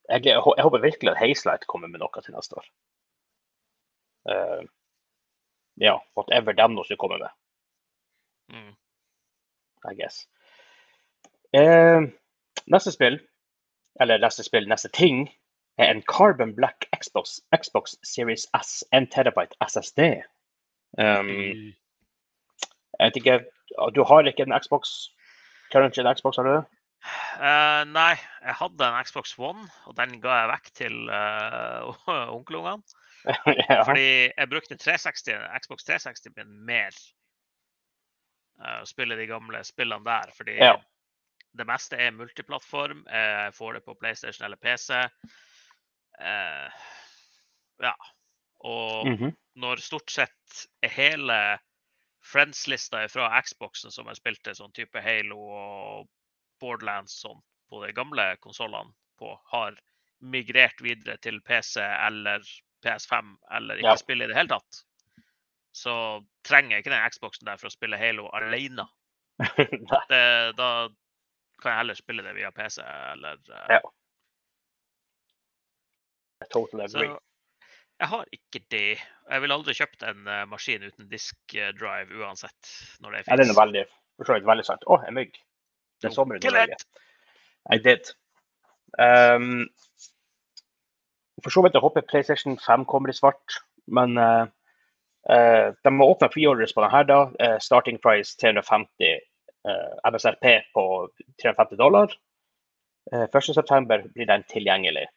[0.10, 2.67] jeg, jeg, jeg håper virkelig at Hazelight kommer med noe til neste år.
[4.30, 4.69] Um,
[5.82, 7.34] ja, whatever dem nå skal komme med.
[8.51, 8.73] Mm.
[9.89, 10.27] I guess.
[11.53, 12.01] Eh,
[12.65, 13.19] neste spill,
[14.01, 15.27] eller neste spill, neste ting,
[15.77, 20.23] er en Carbon Black Xbox, Xbox Series S 1 terabyte SSD.
[20.97, 21.73] Um,
[22.99, 23.39] jeg vet ikke,
[23.95, 25.10] du har ikke en Xbox?
[25.73, 26.65] Current en Xbox, har du det?
[27.03, 28.13] Eh, nei,
[28.45, 32.84] jeg hadde en Xbox One, og den ga jeg vekk til uh, onkelungene.
[33.69, 33.82] ja.
[33.88, 35.34] Fordi jeg brukte 360,
[35.65, 36.97] Xbox 360 min mer.
[38.63, 40.32] Eh, Å spille de gamle spillene der.
[40.38, 40.78] Fordi Ja.
[41.56, 43.04] det meste er multiplattform.
[43.10, 44.93] Jeg får det på PlayStation eller PC.
[46.19, 46.69] Eh,
[47.82, 47.95] ja.
[48.63, 49.36] Og Mhm.
[49.56, 51.60] når stort sett hele
[52.23, 56.10] friends-lista fra Xboxen som jeg spilte, sånn type Halo og
[56.62, 59.76] Borderlands sånn, på de gamle konsollene på, har
[60.21, 62.39] migrert videre til PC eller
[62.84, 63.95] PS5 eller ikke Ja.
[63.95, 64.84] spille i det hele tatt,
[65.73, 65.95] så
[66.45, 68.86] trenger jeg ikke den Xboxen der for å spille Halo alene.
[70.12, 70.23] Det,
[70.57, 70.69] da
[71.62, 73.69] kan jeg heller spille det via PC eller uh...
[73.71, 73.79] Ja.
[76.43, 76.89] I agree.
[76.91, 77.05] Så
[78.03, 78.99] jeg har ikke det.
[79.29, 83.38] Jeg ville aldri kjøpt en uh, maskin uten disk eh, drive uansett, når det Ja,
[83.39, 83.83] det er veldig,
[84.17, 84.83] for så vidt veldig sant.
[84.91, 85.38] Å, en mygg.
[86.03, 86.79] Det er sommer i Norge.
[87.71, 88.12] I did.
[88.99, 89.69] Um,
[91.43, 94.51] for så vidt jeg håper PlayStation 5 kommer i svart, men eh,
[95.27, 97.03] de har åpne preorders på denne.
[97.07, 97.19] da.
[97.39, 99.19] Eh, starting price 350
[99.67, 101.09] uh, MSRP på
[101.41, 102.12] 350 dollar.
[103.13, 105.07] Uh, 1.9 blir den tilgjengelig.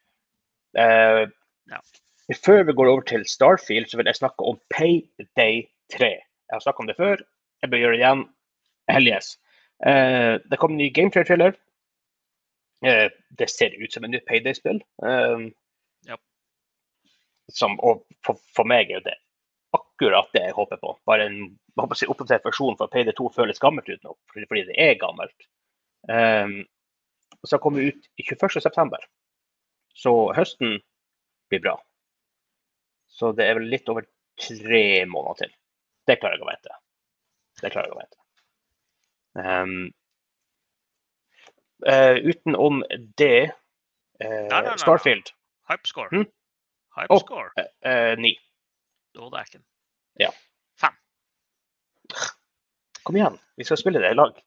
[0.79, 1.27] Eh,
[1.67, 1.81] Ja.
[2.45, 6.07] Før vi går over til Starfield, så vil jeg snakke om Payday 3.
[6.11, 7.17] Jeg har snakket om det før.
[7.63, 8.23] Jeg bør gjøre det igjen.
[8.91, 9.33] Hell yes.
[9.87, 11.59] Uh, det kom en ny gameplay-trailer.
[12.87, 14.83] Uh, det ser ut som en nytt Payday-spill.
[15.03, 15.53] Um,
[16.07, 16.17] Ja.
[17.51, 19.15] som, og for, for meg er det
[19.97, 20.99] akkurat det jeg håper på.
[21.09, 21.59] Bare en
[21.95, 25.49] si, oppdatert versjon for Payday 2 føles gammelt ut nå, fordi, det er gammelt.
[26.09, 26.65] Um,
[27.43, 29.01] og så kommer det ut i 21.9.
[29.97, 30.79] Så høsten
[31.49, 31.77] blir bra.
[33.09, 34.05] Så det er vel litt over
[34.37, 35.55] tre måneder til.
[36.07, 36.81] Det klarer jeg å vente.
[37.63, 38.21] Det klarer jeg å vente.
[39.37, 39.93] Um,
[41.89, 42.83] uh, utenom
[43.21, 44.81] det uh, Nei, nei, nei.
[44.81, 45.33] Starfield
[45.71, 46.13] Hypescore.
[46.13, 46.29] Mm.
[46.97, 47.51] Hypescore.
[47.57, 48.37] eh, uh, ni.
[49.17, 49.65] Dådæken.
[50.23, 50.31] Ja.
[50.81, 50.95] Fem.
[53.07, 54.37] Kom igjen, vi skal spille det i lag.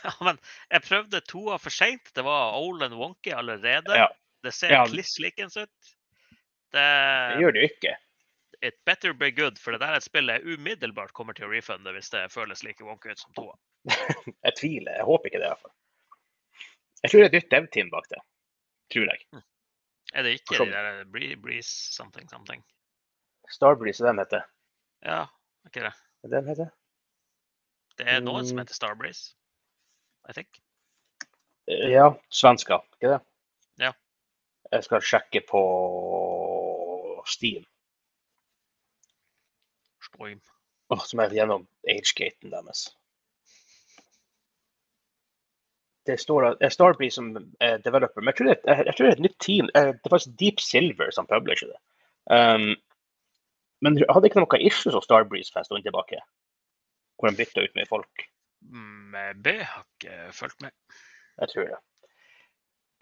[0.00, 0.38] Ja, men
[0.72, 2.06] jeg prøvde to av for seint.
[2.16, 3.92] Det var old and wonky allerede.
[3.98, 4.06] Ja.
[4.40, 4.86] Det ser Ja.
[4.88, 5.90] kliss likens ut.
[6.72, 7.92] Det, Det gjør det jo ikke.
[8.64, 11.52] It better be good, for det der er et spill jeg umiddelbart kommer til å
[11.52, 13.52] refunde hvis det føles like wonky ut som toa.
[14.46, 14.96] Jeg tviler.
[15.02, 15.50] Jeg håper ikke det.
[15.50, 15.76] i hvert fall.
[17.02, 18.22] Jeg tror det er et nytt dev-team bak det.
[18.96, 19.42] Tror jeg.
[20.14, 20.72] Er det ikke Forstår.
[20.72, 22.64] de der Breeze something something?
[23.52, 24.48] Starbreeze den heter.
[25.04, 25.22] Ja,
[25.64, 25.92] er ikke det?
[26.22, 26.70] Det den heter?
[27.98, 28.62] Det er noen som Mm.
[28.64, 29.34] heter Starbreeze.
[30.28, 30.60] I think.
[31.68, 33.20] Eh, Ja, svenska, ikke det?
[33.78, 33.92] Ja.
[34.72, 37.64] Jeg skal sjekke på Steam.
[40.02, 40.40] Storm.
[40.90, 42.88] Oh, som er gjennom agegaten deres.
[46.06, 49.10] Det står at eh, Starbreeze som eh, developer, men jeg tror, det, jeg tror det
[49.12, 49.68] er et nytt team.
[49.74, 51.80] Det er faktisk Deep Silver som publisher det.
[52.30, 52.74] Um,
[53.84, 56.20] men hadde ikke noe issues hos Starbreeze for en stund tilbake?
[57.18, 58.26] Hvor de bytta ut med folk?
[58.60, 60.74] Det B har ikke fulgt med.
[61.40, 61.78] Jeg tror det.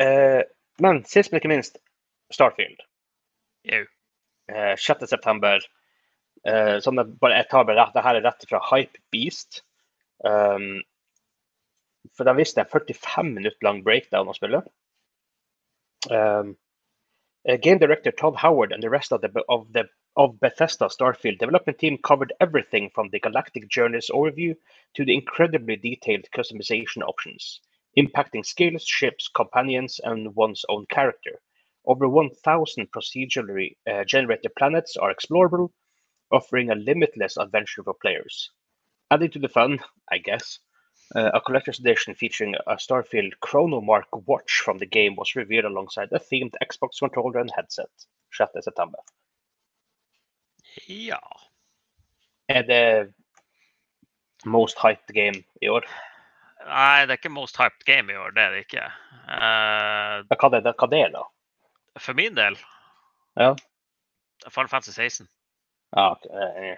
[0.04, 0.42] Eh,
[0.82, 1.80] men sist, men ikke minst,
[2.34, 2.80] Starfield.
[3.66, 3.82] Jau.
[4.52, 5.66] Eh, 6.9.
[6.46, 9.62] Eh, sånn at bare, jeg tar bare rett, det her er rett fra Hype Beast.
[10.26, 10.80] Um,
[12.16, 14.66] for de viste en 45 minutter lang breakdown av spillet.
[16.10, 16.56] Um,
[17.48, 19.84] uh, game director Todd Howard and the rest of the of the
[20.16, 24.56] of Bethesda Starfield development team covered everything from the Galactic Journeys overview
[24.94, 27.60] to the incredibly detailed customization options,
[27.96, 31.40] impacting skills, ships, companions, and one's own character.
[31.84, 35.70] Over 1,000 procedurally uh, generated planets are explorable,
[36.30, 38.50] offering a limitless adventure for players.
[39.10, 39.78] Adding to the fun,
[40.10, 40.58] I guess,
[41.14, 46.08] uh, a collector's edition featuring a Starfield Chronomark watch from the game was revealed alongside
[46.12, 47.88] a themed Xbox controller and headset
[48.32, 48.50] 6.
[48.60, 48.98] september.
[50.86, 51.22] Ja.
[52.48, 52.84] Er det
[54.46, 55.88] most hyped game i år?
[56.68, 58.30] Nei, det er ikke most hyped game i år.
[58.36, 58.86] Det er det ikke.
[59.28, 61.24] Uh, Hva det, hva det er da?
[61.98, 62.58] for min del
[63.38, 63.56] Ja.
[64.50, 65.26] Final Fantasy 16.
[65.96, 66.76] Ja, okay.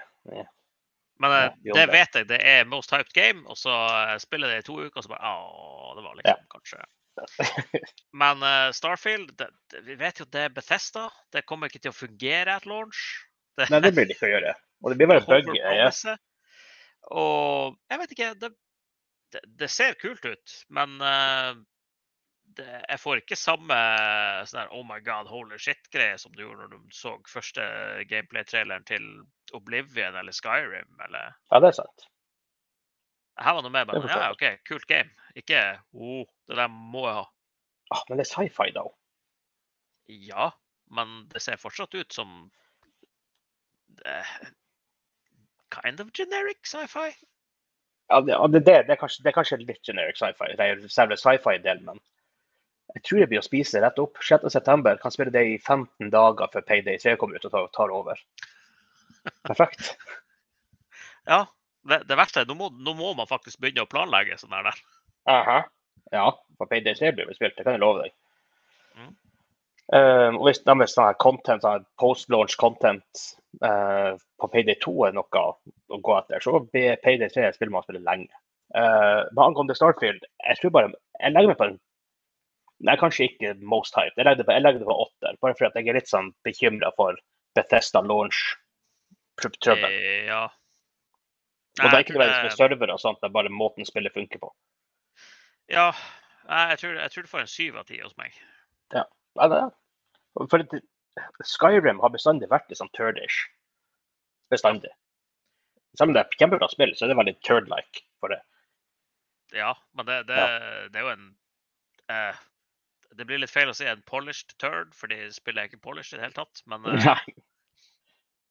[1.20, 2.28] Men eh, Ja, det vet jeg.
[2.28, 5.12] Det er most hyped game, og så eh, spiller det i to uker, og så
[5.12, 7.90] bare Å, det var liksom kanskje eh.
[8.22, 9.50] Men uh, Starfield, det,
[9.84, 11.08] vi vet jo at det er Bethesda.
[11.32, 13.02] Det kommer ikke til å fungere at launch.
[13.58, 14.54] Nei, det blir det ikke å gjøre.
[14.80, 15.50] Og det blir bare bug.
[15.58, 15.90] Ja.
[17.10, 18.50] Og jeg vet ikke det,
[19.34, 21.56] det, det ser kult ut, men uh,
[22.56, 23.78] det, jeg får ikke samme
[24.48, 27.64] sånn der, oh my god, holy shit-greie som du gjorde når du så første
[28.10, 29.10] gameplay-traileren til
[29.56, 30.90] Oblivion eller Skyrim.
[31.06, 32.08] eller ja, det er sant.
[33.40, 35.10] Her var noe mer bare ja, OK, kult game.
[35.38, 35.60] Ikke
[35.94, 37.28] oh, det der må jeg ha.
[37.94, 38.84] Ah, men det er sci-fi, da.
[40.10, 40.50] Ja,
[40.94, 42.50] men det ser fortsatt ut som
[45.70, 47.10] kind of generic sci-fi.
[48.10, 50.54] Ja, det, det, det, det, er kanskje, det er kanskje litt generic sci-fi.
[50.58, 52.00] Det selve sci-fi-delen, men
[52.96, 54.18] jeg tror jeg blir å spise rett opp.
[54.26, 54.96] 6.9.
[55.02, 58.24] kan spille det i 15 dager før Payday 3 kommer ut og tar, tar over.
[59.46, 59.94] Perfekt.
[61.28, 61.44] Ja,
[61.86, 64.64] det, det verste er nå må, nå må man faktisk begynne å planlegge sånn her
[64.66, 64.78] der.
[65.30, 65.58] Aha.
[66.10, 66.24] Ja,
[66.58, 68.14] for Payday 3 blir vel spilt, det kan jeg love deg.
[69.90, 73.22] Eh, og hvis deres sånn her content, sånn post-launch content
[73.64, 77.72] uh, på Payday 2 er noe å gå etter, så blir Payday 3 et spill
[77.74, 78.30] man spiller lenge.
[78.70, 81.80] Uh, men angående Starfield, jeg tror bare Jeg legger meg på en
[82.86, 84.14] Nei, kanskje ikke most hype.
[84.16, 86.08] Jeg legger det på, jeg legger det på åtter, bare fordi at jeg er litt
[86.08, 87.18] sånn bekymra for
[87.58, 89.84] Bethesda launch-trøbbel.
[89.90, 90.46] Eh, ja.
[91.76, 94.40] Og det er ikke nødvendigvis med servere og sånt, det er bare måten spillet funker
[94.40, 94.48] på.
[95.68, 95.90] Ja,
[96.48, 98.40] jeg tror, jeg tror du får en syv av ti hos meg.
[98.96, 99.04] Ja,
[99.36, 99.68] det er.
[100.48, 100.64] For
[101.44, 103.42] Skyrim har bestandig vært litt sånn turdish.
[104.52, 104.92] Bestandig.
[105.98, 108.40] Selv om det er kjempebra spill, så er det veldig turd-like for det.
[109.56, 110.38] Ja, men det, det,
[110.94, 111.24] det er jo en
[112.12, 112.36] eh,
[113.18, 116.20] Det blir litt feil å si en polished turd, fordi spillet er ikke polished i
[116.20, 116.62] det hele tatt.
[116.70, 117.34] Men eh, Nei.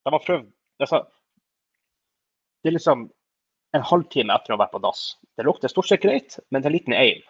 [0.04, 0.46] De har prøvd
[0.84, 1.02] altså,
[2.60, 3.08] Det er liksom
[3.76, 5.02] en halvtime etter å ha vært på dass.
[5.38, 7.20] Det lukter stort sett greit, men det er en liten aim.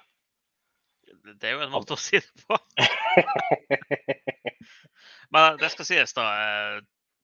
[1.36, 2.56] det er jo en måte å si det på.
[5.30, 6.24] Men det skal sies, da.
[6.76, 6.80] eh,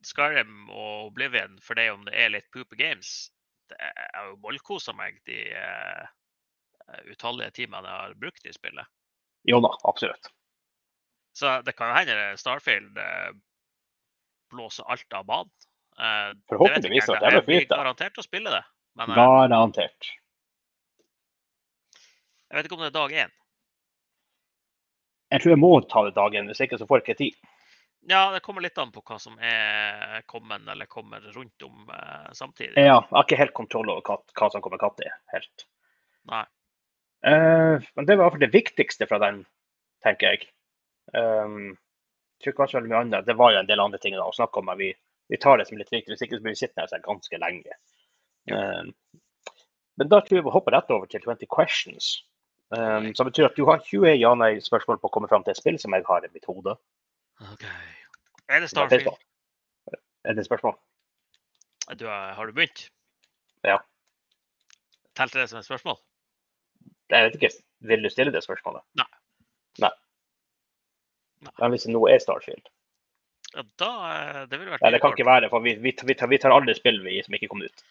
[0.07, 3.31] Skyrim og Oblivion, for det om det er litt poopy games
[3.69, 6.07] det er- Jeg har jo bollkosa meg de uh,
[7.11, 8.87] utallige timene jeg har brukt i spillet.
[9.45, 10.29] Jo da, absolutt.
[11.35, 13.33] Så det kan jo hende Starfield uh,
[14.55, 15.51] blåser alt av banen.
[15.99, 18.62] Eh, jeg Forhåpentligvis Det, det er blir garantert å spille det.
[18.95, 20.11] Men eh, Garantert.
[22.47, 23.33] jeg vet ikke om det er dag én.
[25.33, 27.49] Jeg tror jeg må ta det dagen, hvis ikke så får jeg ikke tid.
[28.09, 32.29] Ja, det kommer litt an på hva som er kommet eller kommer rundt om eh,
[32.38, 32.79] samtidig.
[32.79, 35.09] Ja, jeg har ikke helt kontroll over hva, hva som kommer katt i.
[35.33, 35.66] Helt.
[36.31, 36.45] Nei.
[37.27, 39.40] Eh, men det var i hvert fall det viktigste fra den,
[40.07, 40.47] tenker jeg.
[41.14, 41.75] Um,
[42.37, 43.27] jeg tror ikke det var så veldig mye annet.
[43.27, 44.92] Det var jo en del andre ting da, å snakke om, men vi,
[45.33, 46.12] vi tar det som litt viktig.
[46.12, 47.79] Hvis ikke så blir vi sittende her ganske lenge.
[48.53, 48.92] Um,
[49.97, 52.12] men da tror jeg vi hopper rett over til 20 questions.
[52.71, 55.79] Um, som betyr at du har 20 ja-nei-spørsmål på å komme fram til et spill
[55.83, 56.77] som jeg har i mitt hode.
[57.40, 57.64] OK.
[58.49, 59.09] Er det Starfield?
[60.25, 60.79] Er det et spørsmål?
[61.99, 62.88] Du, har du begynt?
[63.64, 63.77] Ja.
[65.16, 65.99] Telte det som et spørsmål?
[67.11, 68.83] Jeg vet ikke, Vil du stille det spørsmålet?
[68.99, 69.07] Nei.
[69.79, 69.90] Nei.
[71.44, 71.53] Nei.
[71.59, 72.70] Men hvis det nå er Starfield?
[73.55, 76.16] Ja, da eh, Det ville vært Nei, det kan ikke være, for vi, vi, vi,
[76.18, 77.85] tar, vi tar alle spill vi, som ikke kom ut.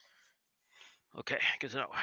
[1.15, 1.31] OK,
[1.61, 1.95] good to know.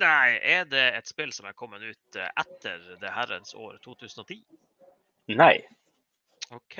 [0.00, 4.40] Nei, er det et spill som er kommet ut eh, etter det herrens år 2010?
[5.28, 5.60] Nei.
[6.50, 6.78] OK.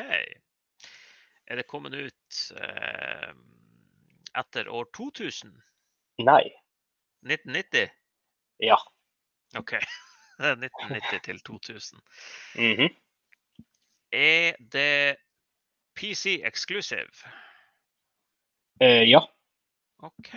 [1.51, 3.33] Er det kommet ut eh,
[4.39, 5.53] etter år 2000?
[6.23, 6.45] Nei.
[7.27, 7.91] 1990?
[8.61, 8.77] Ja.
[9.59, 9.75] OK.
[10.41, 12.01] 1990 til 2000.
[12.57, 12.89] Mhm.
[14.13, 15.17] Er det
[15.95, 17.13] PC exclusive?
[18.81, 19.21] Eh, ja.
[20.03, 20.31] OK.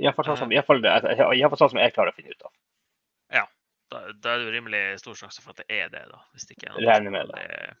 [0.00, 2.32] Iallfall sånn som, i hvert fall- i hvert fall sånn som jeg klarer å finne
[2.32, 2.52] ut av.
[3.92, 6.20] Da, da er det jo rimelig stor sjanse for at det er det, da.
[6.32, 7.74] Hvis det ikke er noe Regner med det.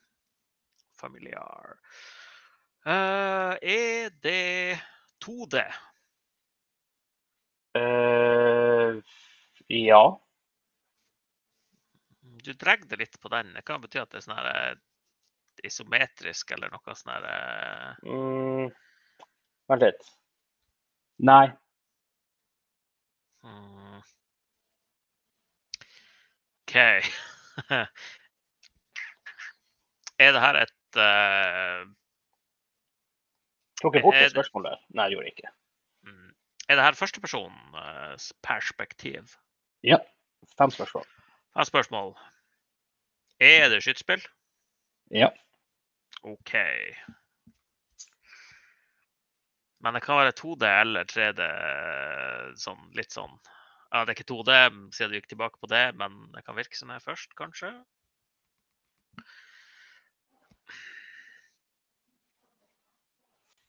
[1.00, 1.72] familiar.
[2.86, 4.76] Uh, er det
[5.24, 5.62] 2D?
[7.78, 9.00] Uh,
[9.72, 10.02] ja.
[12.44, 13.54] Du dregg det litt på den.
[13.56, 14.78] Det kan bety at det er sånn her eh,
[15.68, 18.72] isometrisk eller noe sånn her eh, Mm,
[19.70, 20.08] vent litt.
[21.22, 21.44] Nei.
[23.46, 23.71] hmm.
[26.72, 26.78] OK.
[30.24, 31.84] er det her et uh,
[33.82, 34.78] Tok jeg bort et spørsmål der?
[34.96, 35.50] Nei, jeg gjorde jeg ikke.
[36.08, 36.30] mm,
[36.68, 39.34] Er det her førstepersonens perspektiv?
[39.84, 39.98] Ja.
[40.58, 41.04] Fem spørsmål.
[41.52, 42.14] Fem spørsmål.
[43.40, 44.24] Er det skytespill?
[45.10, 45.28] Ja.
[46.22, 46.54] OK.
[49.82, 51.40] Men det kan være 2D eller 3D,
[52.62, 53.34] sånn litt sånn
[53.92, 54.52] Ja, det er ikke 2D
[54.96, 57.72] siden du gikk tilbake på det, men det kan virke som det er først, kanskje?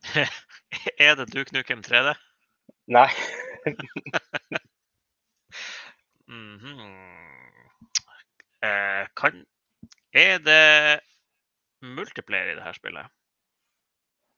[1.05, 2.15] er det Duke Nukem 3D?
[2.87, 3.09] Nei.
[6.27, 6.79] Mhm.
[8.63, 9.45] eh, kan
[10.13, 10.99] Er det
[11.81, 13.05] multiplayer i det her spillet?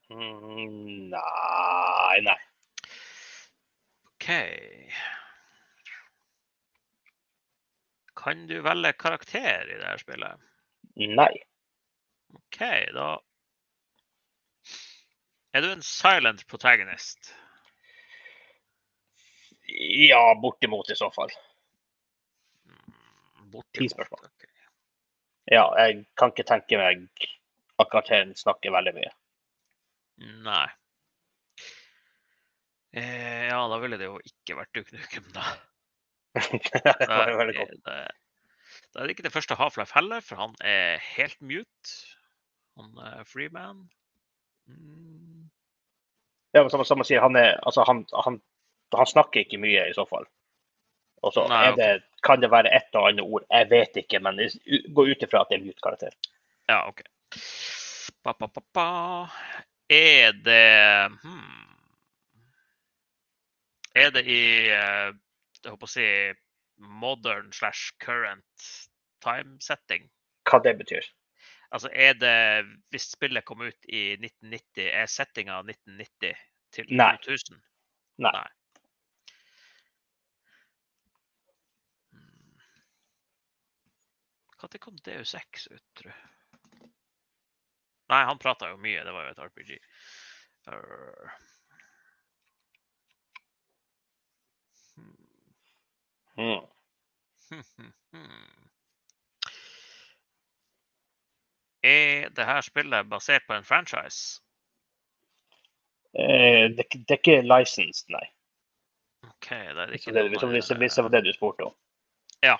[0.09, 2.37] Mm, nei, nei.
[4.15, 4.29] OK.
[8.15, 10.43] Kan du velge karakter i det her spillet?
[10.95, 11.31] Nei.
[12.35, 12.59] OK,
[12.95, 13.09] da
[15.55, 17.33] Er du en silent protagonist?
[20.07, 21.31] Ja, bortimot i så fall.
[22.65, 23.61] Mm.
[23.73, 24.27] Ti spørsmål.
[25.51, 27.05] Ja, jeg kan ikke tenke meg
[27.79, 29.13] at karakteren snakker veldig mye.
[30.45, 30.67] Nei.
[32.95, 35.43] Eh, ja, da ville det jo ikke vært Duke Nukem, da.
[36.35, 37.75] Det var jo veldig godt.
[37.85, 37.99] det,
[38.95, 41.95] da er ikke det første Half-Life heller, for han er helt mute.
[42.79, 43.89] Han er freeman.
[44.67, 45.49] Mm.
[46.55, 48.39] Ja, men som, som man sier, han, er, altså, han, han,
[48.95, 50.27] han snakker ikke mye i så fall.
[51.25, 51.43] Og så
[51.75, 51.89] det,
[52.23, 53.43] kan det være et og annet ord.
[53.49, 54.39] Jeg vet ikke, men
[54.95, 56.15] gå ut ifra at det er mute-karakter.
[56.69, 57.01] Ja, OK.
[58.23, 58.89] Ba, ba, ba.
[59.89, 61.65] Er det hmm.
[63.95, 64.41] Er det i
[64.75, 65.11] eh,
[65.65, 66.07] jeg håper å si
[67.01, 68.67] modern slash current
[69.23, 70.09] time setting?
[70.49, 71.07] Hva det betyr.
[71.73, 72.35] Altså er det
[72.93, 76.43] Hvis spillet kom ut i 1990, er settinga 1990
[76.75, 77.15] til Nei.
[77.25, 77.57] 2000?
[78.23, 78.31] Nei.
[78.35, 78.45] Nei.
[82.13, 82.61] Hmm.
[84.61, 86.31] Når kom DU6 ut, tror jeg?
[88.13, 89.01] Nei, han prata jo mye.
[89.01, 89.75] Det var jo et RPG.
[90.69, 91.35] Uh.
[96.37, 96.65] Mm.
[101.85, 104.41] Er det her spillet basert på en franchise?
[106.17, 108.23] Eh, det, det er ikke licensed, nei.
[109.27, 110.49] OK, det er ikke det, noe...
[110.55, 111.75] hvis, det var det du spurte om.
[112.41, 112.55] Ja.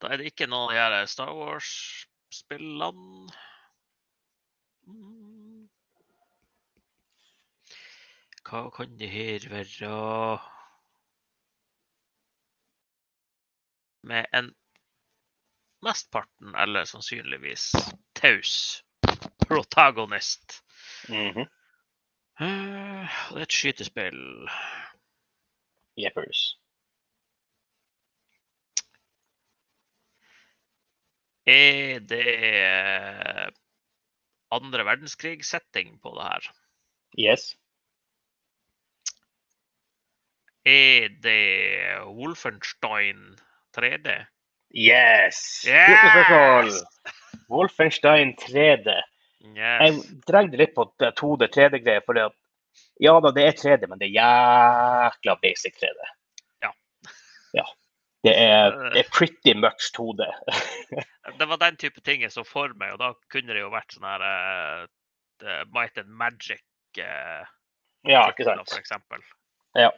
[0.00, 3.28] Da er det ikke noen av de her Star Wars-spillene.
[4.88, 5.68] Mm.
[8.44, 9.92] Hva kan det her være?
[14.04, 14.50] Med en
[15.84, 17.72] mesteparten, eller sannsynligvis
[18.16, 18.84] taus
[19.48, 20.60] protagonist.
[21.08, 21.48] Mm -hmm.
[22.38, 24.48] Det er et skytespill.
[25.96, 26.58] Jeppers.
[31.46, 33.54] Er det
[34.50, 36.52] andre verdenskrig-setting på det her?
[37.18, 37.56] Yes.
[40.64, 43.36] Er det Wolfenstein
[43.76, 44.14] 3D?
[44.74, 45.62] Yes!
[45.66, 46.80] Yes!
[47.52, 48.94] Wolfenstein 3D.
[49.54, 52.02] Jeg drengte litt på 2D, 3D-greier.
[52.06, 52.36] For det at,
[53.02, 56.12] ja da, det er 3D, men det er jækla basic 3D.
[56.64, 56.72] Ja.
[57.60, 57.66] ja.
[58.24, 60.26] Det er, det er pretty much 2D.
[61.38, 63.94] Det var den type ting jeg så for meg, og da kunne det jo vært
[63.96, 66.62] sånn her uh, Might and Magic
[66.94, 67.42] Uh,
[68.06, 68.68] Ja, ikke sant.
[68.70, 69.22] for eksempel.
[69.74, 69.88] Ja.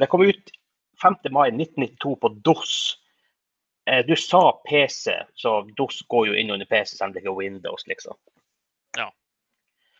[0.00, 0.48] Det kom ut
[1.02, 1.30] 5.
[1.34, 2.74] mai 1992 på DOS.
[3.86, 7.32] Eh, Du sa PC, så DOS går jo inn under PC, selv om det ikke
[7.32, 8.16] er Windows, liksom.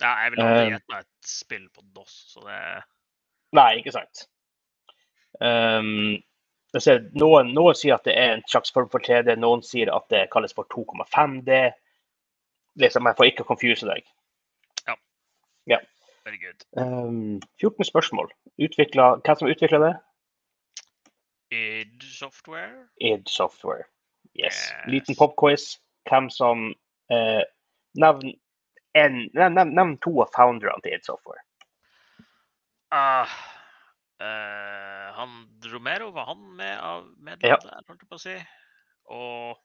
[0.00, 2.60] Ja, jeg vil aldri gjette meg et spill på DOS, så det
[3.56, 4.28] Nei, ikke sant.
[5.42, 6.20] Um,
[6.78, 10.06] ser, noen, noen sier at det er en slags form for 3D, noen sier at
[10.12, 11.72] det kalles for 2,5D.
[12.78, 14.06] Liksom, jeg får ikke confuse deg.
[16.24, 16.62] very good.
[16.78, 18.30] Um, 14 spørsmål.
[18.62, 19.92] Utviklet, hvem som utvikla det?
[21.50, 22.88] Id Software?
[23.00, 23.86] id Software.
[24.34, 24.54] Yes.
[24.54, 24.72] Yes.
[24.86, 25.78] Liten popquiz.
[26.08, 26.74] Hvem som
[27.12, 27.42] eh,
[27.98, 31.42] Nevn to av founderne til id Software.
[32.90, 33.26] Uh,
[34.22, 35.34] uh, han
[35.70, 37.58] Romero, var han med av medlem Ja.
[37.62, 38.36] der, holdt jeg på å si?
[39.10, 39.58] Og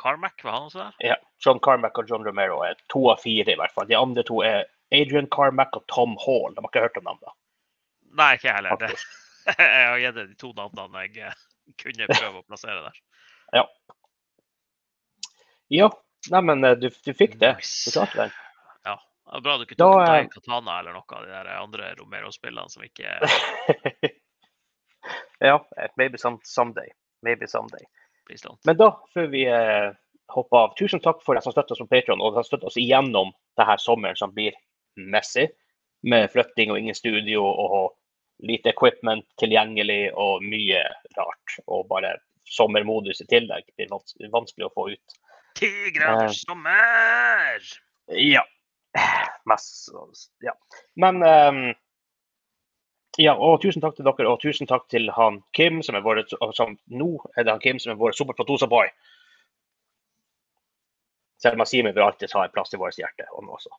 [0.00, 0.94] Carmack, var han også der?
[1.10, 1.16] Ja.
[1.44, 3.88] John Carmack og John Romero er to av fire, i hvert fall.
[3.88, 6.54] De andre to er Adrian Carmack og Tom Hall.
[6.54, 7.34] De har ikke hørt om dem, da.
[8.18, 9.04] Nei, ikke jeg heller.
[9.48, 11.44] Det, jeg har gitt deg de to navnene jeg eh,
[11.80, 13.00] kunne prøve å plassere der.
[15.68, 15.88] Ja,
[16.32, 17.54] nei, men eh, du, du fikk det.
[17.60, 18.34] Du klarte den.
[18.88, 18.96] Ja,
[19.30, 21.52] det er bra du ikke Da, tok eh, Dai Katana eller noe av de der
[21.58, 23.18] andre Romero-spillene som ikke
[25.50, 25.56] ja,
[25.96, 26.92] maybe some, someday.
[27.22, 27.84] Maybe someday.
[28.68, 29.88] Men da, før vi eh,
[30.34, 32.80] hopper av, tusen takk for deg som støtter oss på Patreon og som støtter oss
[32.80, 34.56] igjennom denne sommeren som blir
[34.98, 35.46] messy,
[36.06, 37.96] med flytting og ingen studio og
[38.38, 40.82] lite equipment tilgjengelig og mye
[41.16, 41.58] rart.
[41.66, 42.16] Og bare
[42.48, 45.18] sommermodus i tillegg blir vans vanskelig å få ut.
[45.58, 47.66] Ti graders sommer!
[48.14, 48.44] Ja.
[49.48, 49.90] Mest,
[50.44, 50.54] ja.
[50.96, 51.60] Men um,
[53.18, 56.22] ja, og tusen takk til dere, og tusen takk til han Kim, som er vår,
[56.54, 58.92] som nå er det han Kim som er vår superproducer-boy.
[61.42, 63.74] Selv om Simen vil alltid ha en plass i vårt hjerte, og nå også.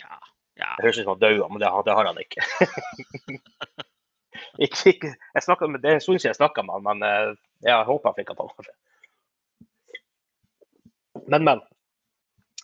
[0.00, 0.16] Ja,
[0.58, 0.72] ja.
[0.76, 2.46] Det høres ut som han døde, men det, det har han ikke.
[4.66, 7.32] ikke, ikke med, det er en stund siden jeg snakka med han, men eh,
[7.66, 8.76] jeg håper han fikk han på, kanskje.
[11.28, 11.64] Men, men.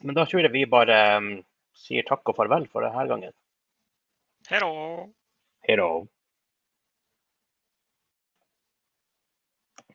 [0.04, 1.30] Men da tror jeg vi bare um,
[1.78, 3.34] sier takk og farvel for denne gangen.
[4.50, 4.72] Hello.
[5.68, 6.06] Då.